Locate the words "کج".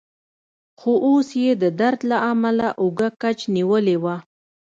3.21-3.37